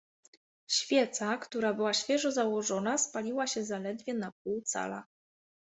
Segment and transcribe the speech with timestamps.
[0.67, 5.05] "Świeca, która była świeżo założona, spaliła się zaledwie na pół cala."